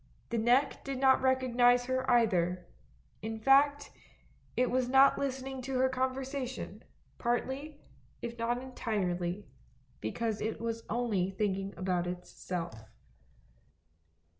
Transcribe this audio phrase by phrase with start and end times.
[0.31, 2.65] The bottle neck did not recognise her either,
[3.21, 3.91] in fact
[4.57, 6.83] it was not listening to her conversation,
[7.19, 7.79] partly,
[8.19, 9.45] if not entirely,
[9.99, 12.81] because it was only thinking about itself.